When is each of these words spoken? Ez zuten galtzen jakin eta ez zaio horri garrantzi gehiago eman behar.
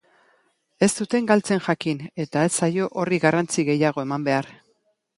Ez 0.85 0.89
zuten 1.03 1.27
galtzen 1.33 1.61
jakin 1.67 2.03
eta 2.25 2.47
ez 2.51 2.53
zaio 2.63 2.91
horri 3.03 3.23
garrantzi 3.29 3.71
gehiago 3.71 4.09
eman 4.11 4.31
behar. 4.31 4.55